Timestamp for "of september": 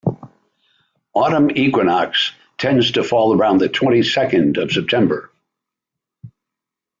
4.57-5.29